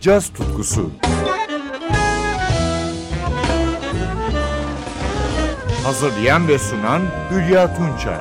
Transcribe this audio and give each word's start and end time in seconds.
caz 0.00 0.28
tutkusu. 0.32 0.90
Hazırlayan 5.84 6.48
ve 6.48 6.58
sunan 6.58 7.02
Hülya 7.30 7.76
Tunçay. 7.76 8.18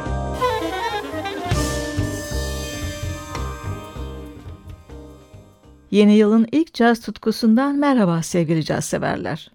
Yeni 5.91 6.15
yılın 6.15 6.47
ilk 6.51 6.73
caz 6.73 7.01
tutkusundan 7.01 7.75
merhaba 7.75 8.23
sevgili 8.23 8.65
caz 8.65 8.85
severler. 8.85 9.51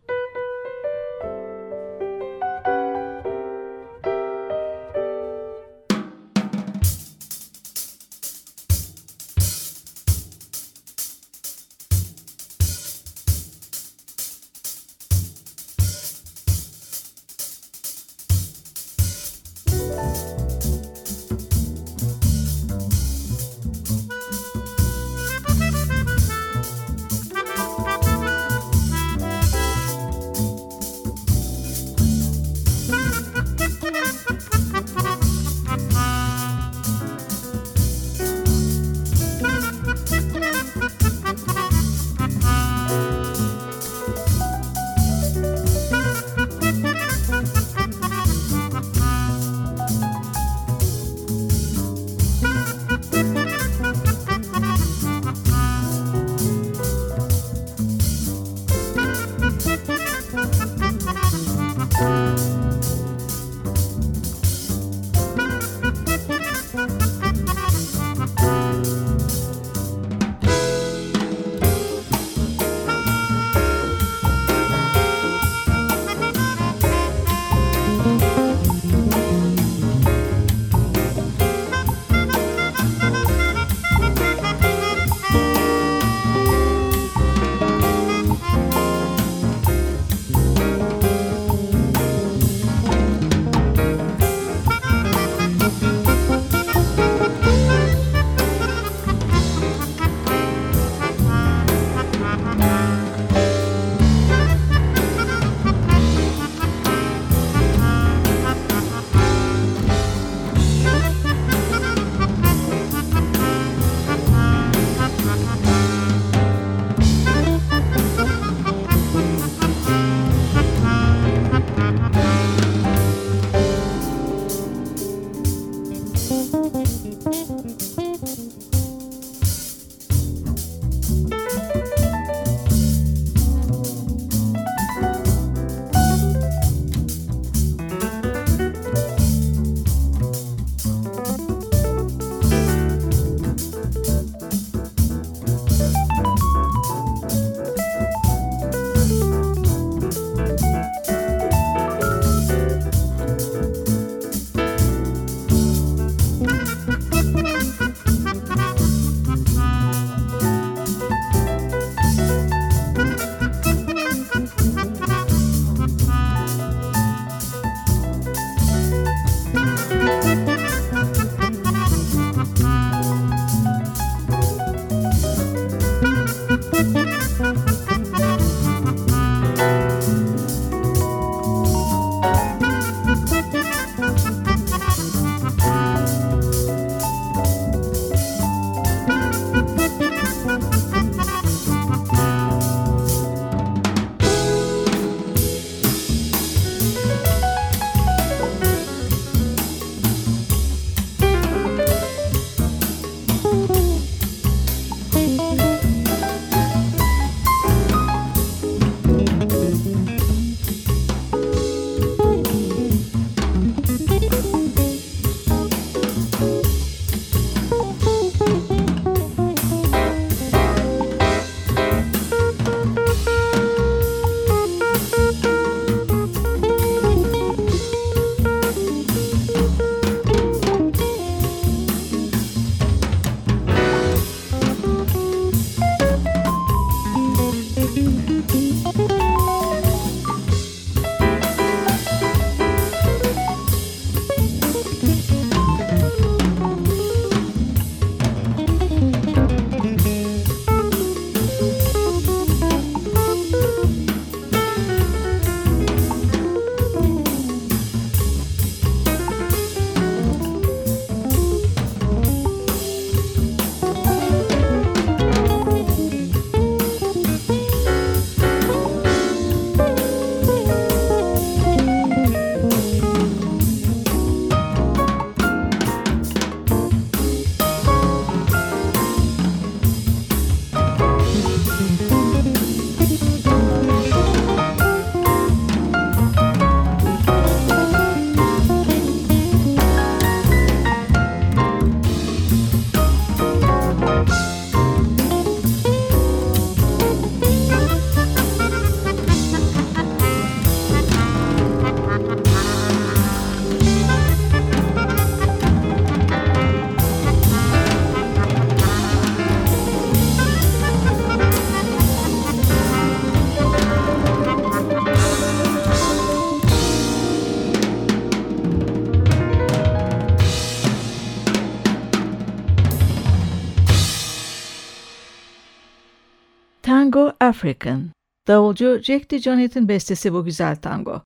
Tango 326.84 327.32
African. 327.40 328.10
Davulcu 328.48 329.00
Jack 329.02 329.31
DeJohnette'in 329.31 329.88
bestesi 329.88 330.32
bu 330.32 330.44
güzel 330.44 330.76
tango. 330.76 331.22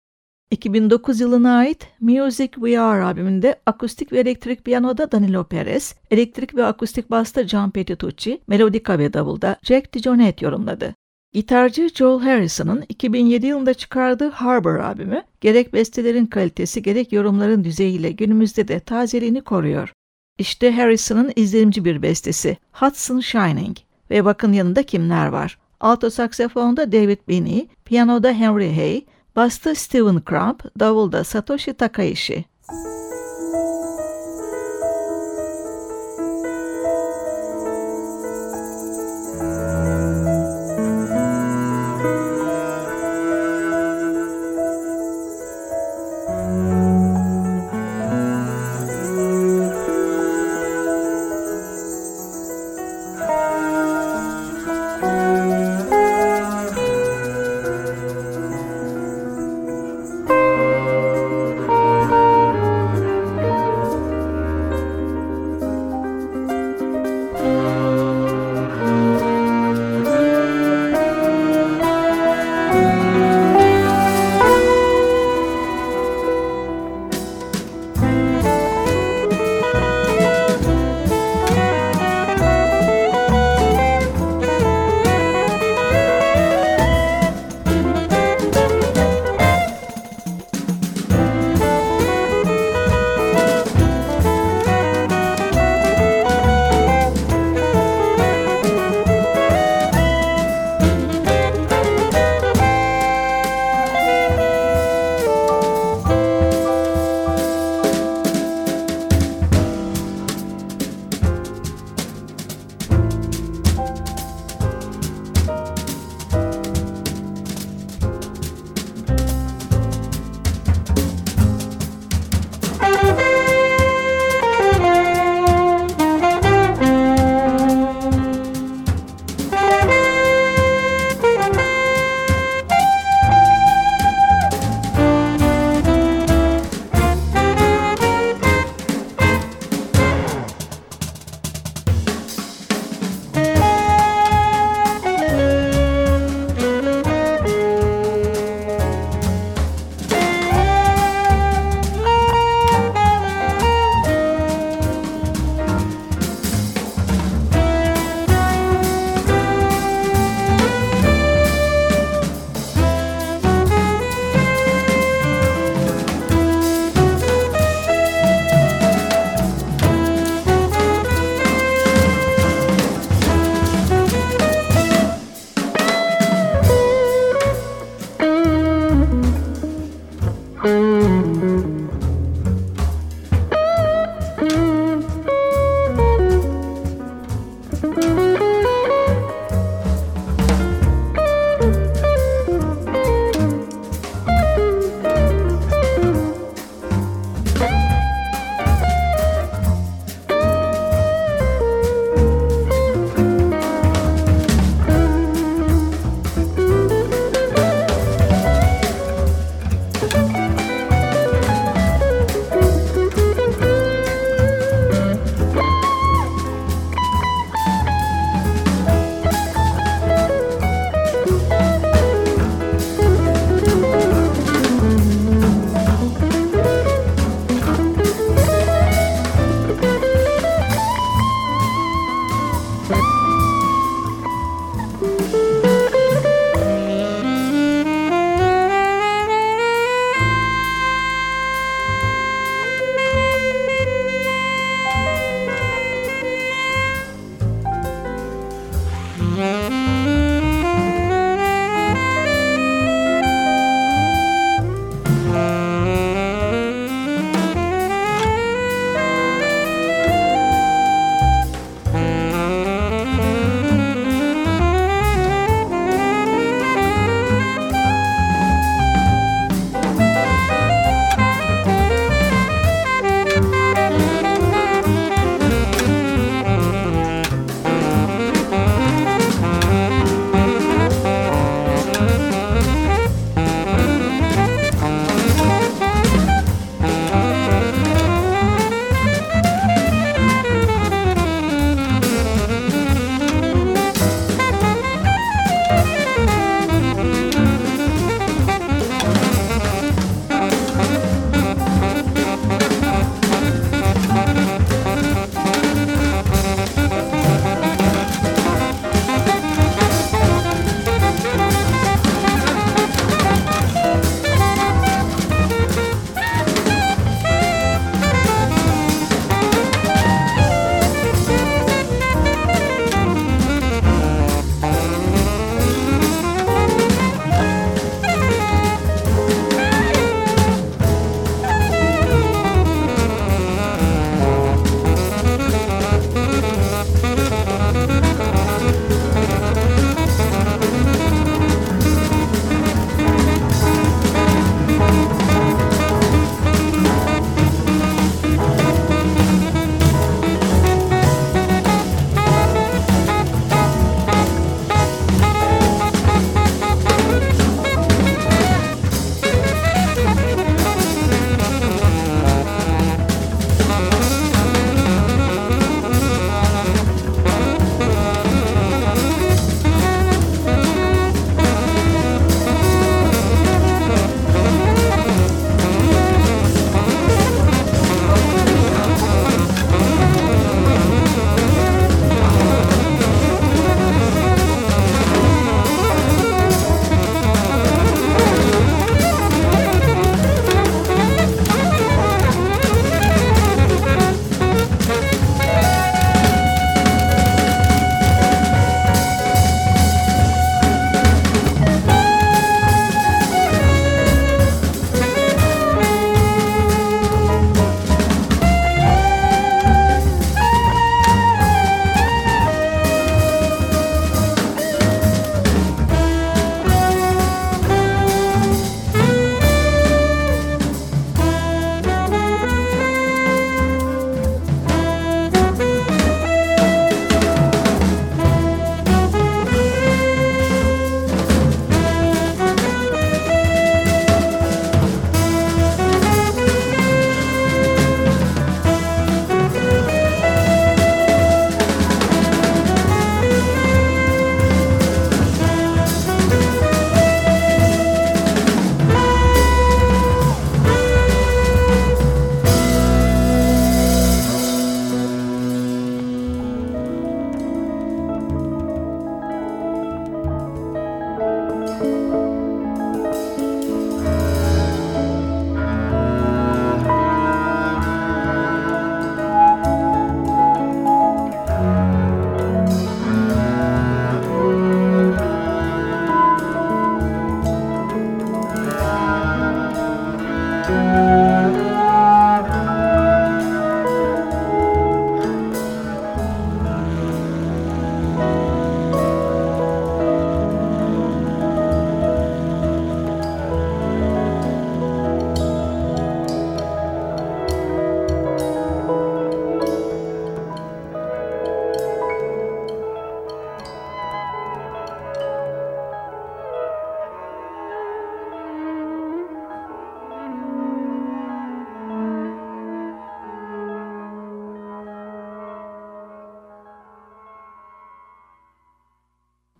2009 0.50 1.20
yılına 1.20 1.56
ait 1.56 1.88
Music 2.00 2.50
We 2.52 2.80
Are 2.80 3.02
albümünde 3.02 3.60
akustik 3.66 4.12
ve 4.12 4.20
elektrik 4.20 4.64
piyanoda 4.64 5.12
Danilo 5.12 5.44
Perez, 5.44 5.94
elektrik 6.10 6.54
ve 6.54 6.64
akustik 6.64 7.10
basta 7.10 7.48
John 7.48 7.70
Petitucci, 7.70 8.40
melodika 8.46 8.98
ve 8.98 9.12
davulda 9.12 9.56
Jack 9.62 9.94
DeJohnette 9.94 10.46
yorumladı. 10.46 10.94
Gitarcı 11.32 11.88
Joel 11.94 12.22
Harrison'ın 12.22 12.84
2007 12.88 13.46
yılında 13.46 13.74
çıkardığı 13.74 14.28
Harbor 14.28 14.76
albümü, 14.76 15.22
gerek 15.40 15.72
bestelerin 15.72 16.26
kalitesi 16.26 16.82
gerek 16.82 17.12
yorumların 17.12 17.64
düzeyiyle 17.64 18.10
günümüzde 18.10 18.68
de 18.68 18.80
tazeliğini 18.80 19.40
koruyor. 19.40 19.92
İşte 20.38 20.72
Harrison'ın 20.72 21.32
izlenimci 21.36 21.84
bir 21.84 22.02
bestesi 22.02 22.56
Hudson 22.72 23.20
Shining 23.20 23.76
ve 24.10 24.24
bakın 24.24 24.52
yanında 24.52 24.82
kimler 24.82 25.26
var? 25.26 25.58
Alto 25.80 26.10
saksafonda 26.10 26.92
David 26.92 27.18
Binney, 27.28 27.68
piyanoda 27.84 28.32
Henry 28.32 28.76
Hay, 28.76 29.04
basta 29.36 29.74
Steven 29.74 30.22
Crump, 30.28 30.78
davulda 30.80 31.24
Satoshi 31.24 31.74
Takaishi. 31.74 32.44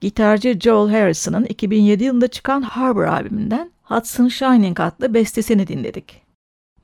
Gitarcı 0.00 0.59
Joel 0.61 0.93
Harrison'ın 0.93 1.45
2007 1.45 2.05
yılında 2.05 2.28
çıkan 2.28 2.62
Harbor 2.62 3.05
albümünden 3.05 3.71
Hudson 3.83 4.28
Shining 4.28 4.81
adlı 4.81 5.14
bestesini 5.14 5.67
dinledik. 5.67 6.23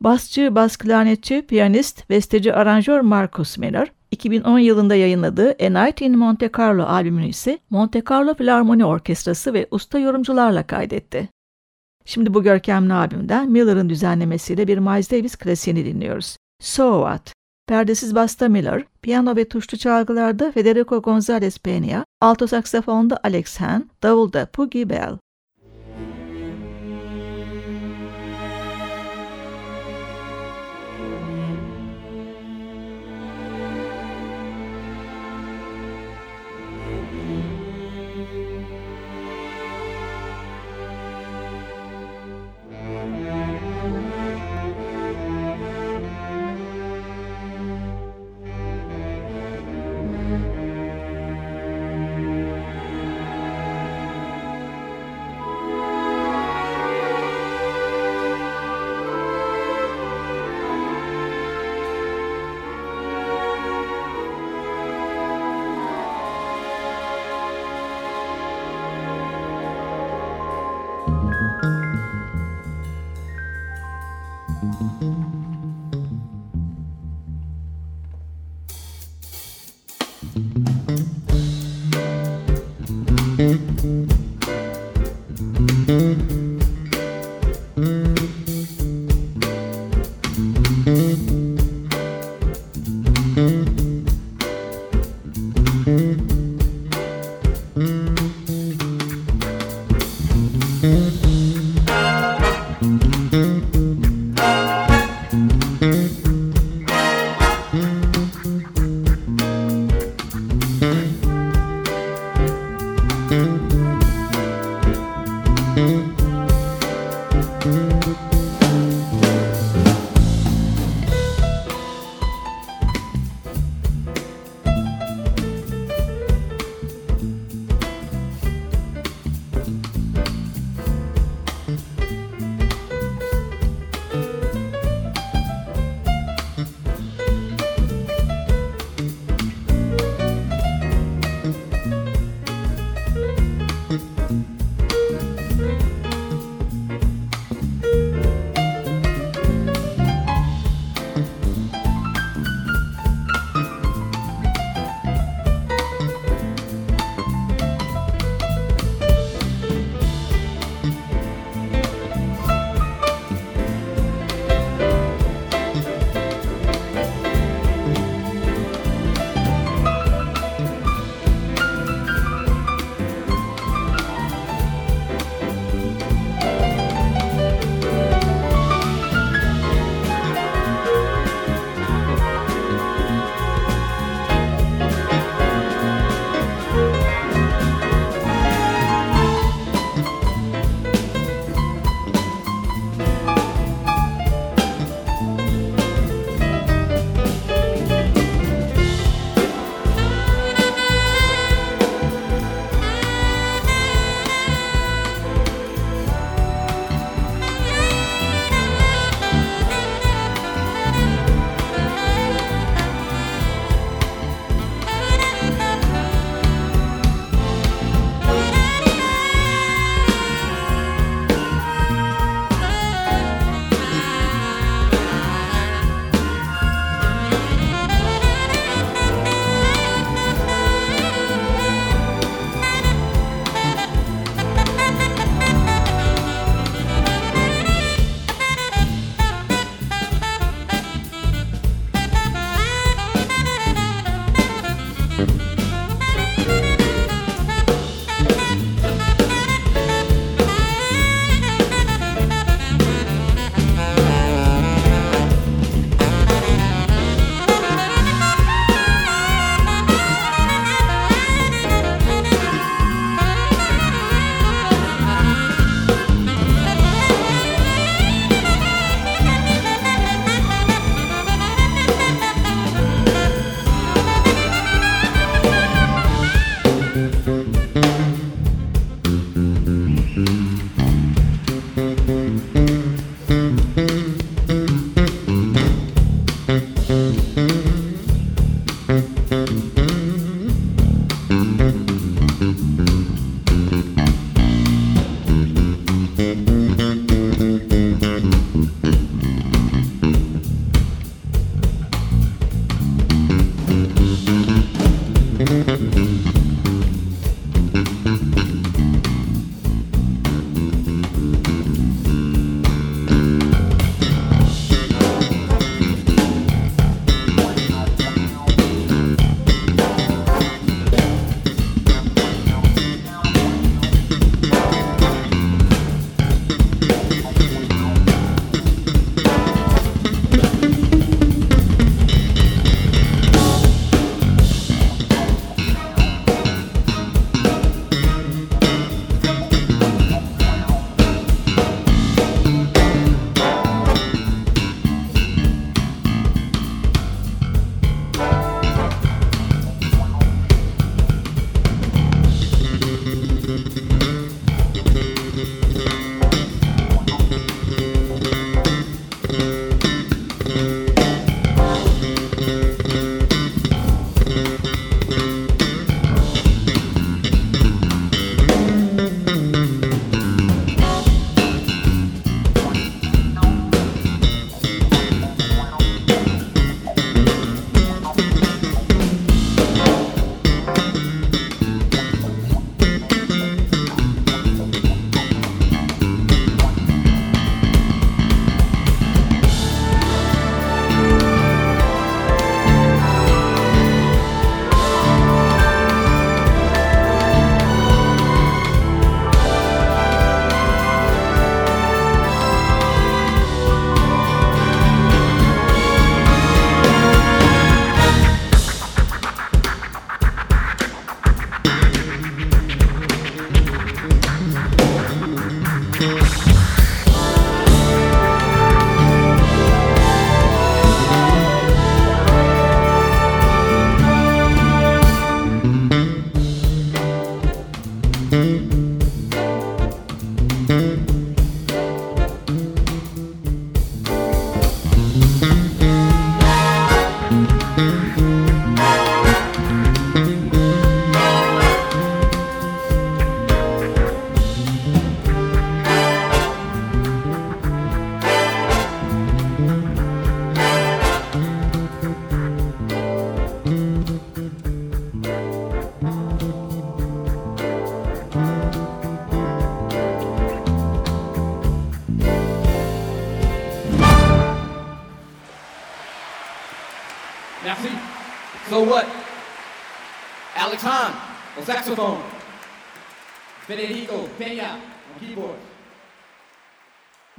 Basçı, 0.01 0.55
bas 0.55 0.77
klarnetçi, 0.77 1.47
piyanist, 1.49 2.11
besteci, 2.11 2.55
aranjör 2.55 3.01
Marcus 3.01 3.59
Miller, 3.59 3.93
2010 4.11 4.59
yılında 4.59 4.95
yayınladığı 4.95 5.57
A 5.61 5.85
Night 5.85 6.01
in 6.01 6.19
Monte 6.19 6.51
Carlo 6.59 6.85
albümünü 6.85 7.29
ise 7.29 7.59
Monte 7.71 8.03
Carlo 8.11 8.35
Filarmoni 8.35 8.85
Orkestrası 8.85 9.55
ve 9.55 9.67
usta 9.71 9.99
yorumcularla 9.99 10.67
kaydetti. 10.67 11.29
Şimdi 12.05 12.35
bu 12.35 12.43
görkemli 12.43 12.93
albümden 12.93 13.51
Miller'ın 13.51 13.89
düzenlemesiyle 13.89 14.69
bir 14.69 14.79
Miles 14.79 15.11
Davis 15.11 15.37
klasiğini 15.37 15.85
dinliyoruz. 15.85 16.37
So 16.61 17.07
What? 17.09 17.33
Perdesiz 17.67 18.15
basta 18.15 18.49
Miller, 18.49 18.85
piyano 19.03 19.37
ve 19.37 19.49
tuşlu 19.49 19.79
çalgılarda 19.79 20.53
Federico 20.53 20.97
González 20.97 21.59
Peña, 21.59 22.05
alto 22.21 22.47
saksafonda 22.47 23.21
Alex 23.25 23.57
Han, 23.61 23.91
davulda 24.03 24.47
Puggy 24.47 24.89
Bell. 24.89 25.19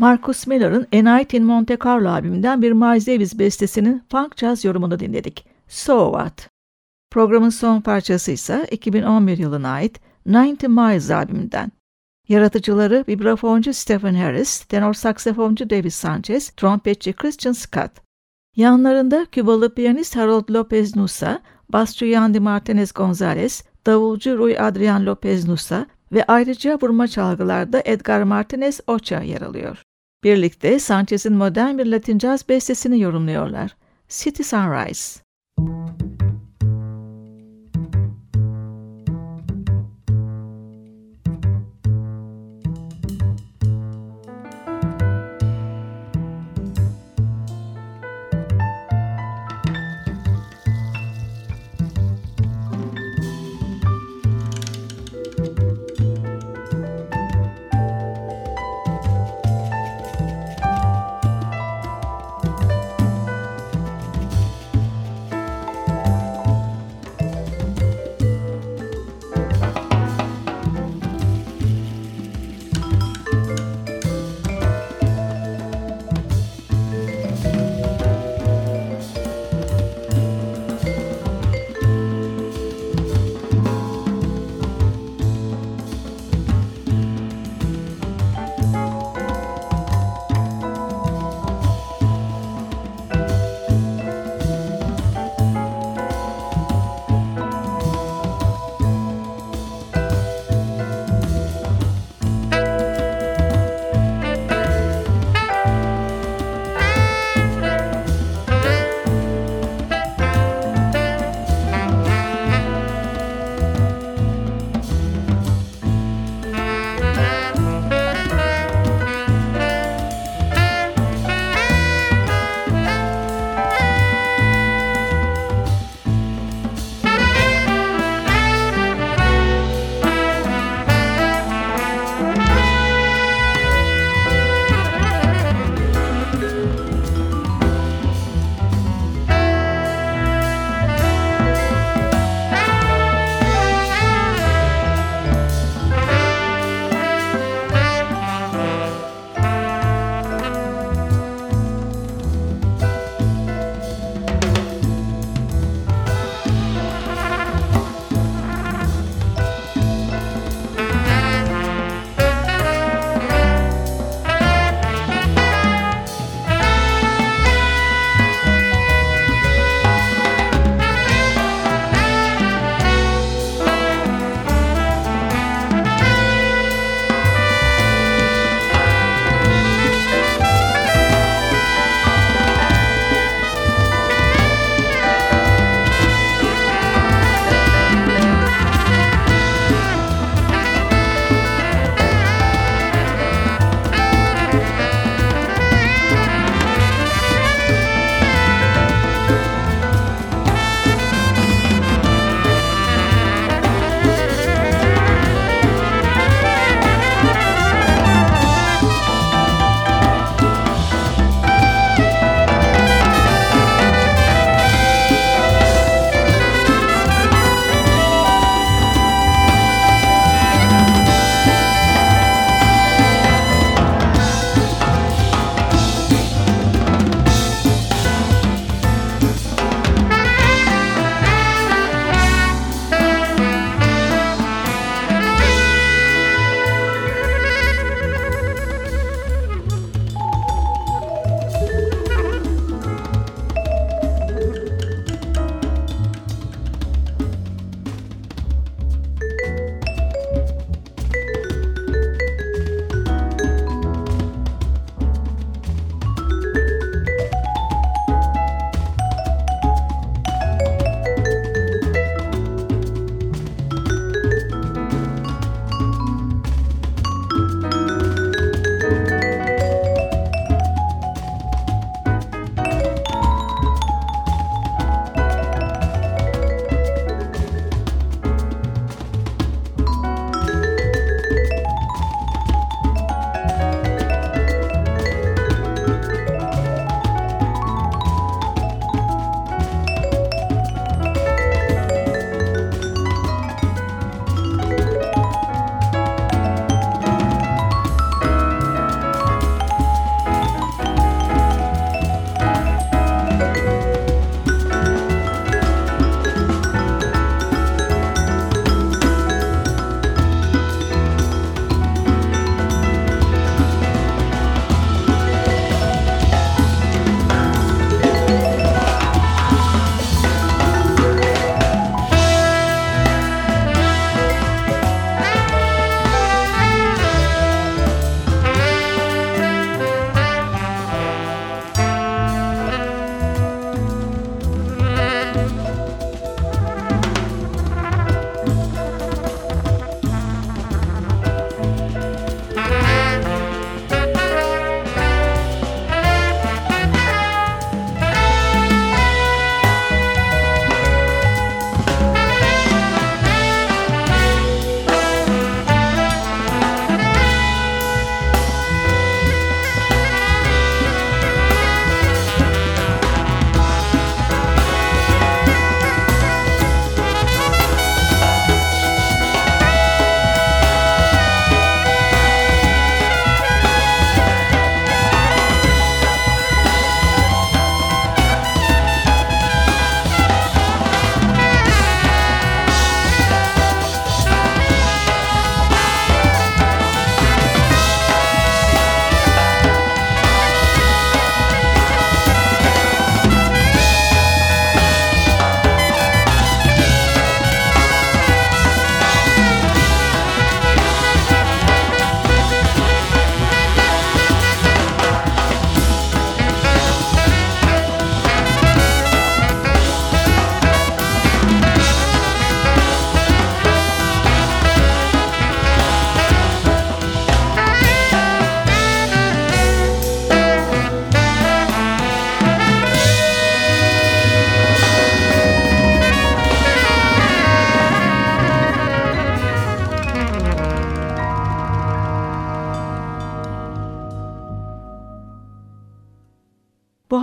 Marcus 0.05 0.47
Miller'ın 0.47 0.87
A 0.93 1.15
Night 1.15 1.33
in 1.33 1.43
Monte 1.43 1.77
Carlo 1.85 2.09
albümünden 2.09 2.61
bir 2.61 2.71
Miles 2.71 3.07
Davis 3.07 3.39
bestesinin 3.39 4.03
funk 4.11 4.37
jazz 4.37 4.65
yorumunu 4.65 4.99
dinledik. 4.99 5.45
So 5.67 6.11
What? 6.11 6.49
Programın 7.11 7.49
son 7.49 7.81
parçası 7.81 8.31
ise 8.31 8.67
2011 8.71 9.37
yılına 9.37 9.69
ait 9.69 9.99
90 10.27 10.71
Miles 10.71 11.11
albümünden. 11.11 11.71
Yaratıcıları 12.27 13.03
vibrafoncu 13.07 13.73
Stephen 13.73 14.13
Harris, 14.13 14.59
tenor 14.59 14.93
saksafoncu 14.93 15.69
David 15.69 15.89
Sanchez, 15.89 16.49
trompetçi 16.49 17.13
Christian 17.13 17.53
Scott. 17.53 17.91
Yanlarında 18.55 19.25
Kübalı 19.31 19.75
piyanist 19.75 20.15
Harold 20.15 20.49
Lopez 20.49 20.95
Nusa, 20.95 21.39
basçı 21.69 22.05
Yandy 22.05 22.39
Martinez 22.39 22.93
Gonzalez, 22.93 23.63
davulcu 23.85 24.37
Rui 24.37 24.59
Adrian 24.59 25.05
Lopez 25.05 25.47
Nusa 25.47 25.85
ve 26.11 26.23
ayrıca 26.27 26.77
vurma 26.81 27.07
çalgılarda 27.07 27.81
Edgar 27.85 28.23
Martinez 28.23 28.79
Ocha 28.87 29.21
yer 29.21 29.41
alıyor. 29.41 29.85
Birlikte 30.25 30.79
Sanchez'in 30.79 31.33
modern 31.33 31.77
bir 31.77 31.85
Latin 31.85 32.17
caz 32.17 32.49
bestesini 32.49 32.99
yorumluyorlar. 32.99 33.75
City 34.09 34.43
Sunrise. 34.43 35.24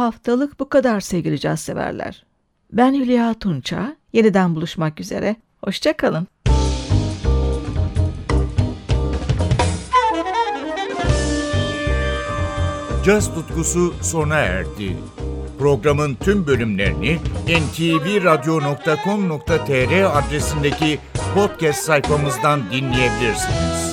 Haftalık 0.02 0.60
bu 0.60 0.68
kadar 0.68 1.00
sevgili 1.00 1.40
caz 1.40 1.60
severler. 1.60 2.24
Ben 2.72 2.94
Hülya 2.94 3.34
Tunça. 3.34 3.96
Yeniden 4.12 4.54
buluşmak 4.54 5.00
üzere. 5.00 5.36
Hoşçakalın. 5.64 6.26
Caz 13.04 13.34
tutkusu 13.34 13.94
sona 14.02 14.36
erdi. 14.36 14.96
Programın 15.58 16.14
tüm 16.14 16.46
bölümlerini 16.46 17.18
ntvradio.com.tr 17.48 20.18
adresindeki 20.18 20.98
podcast 21.34 21.84
sayfamızdan 21.84 22.60
dinleyebilirsiniz. 22.70 23.91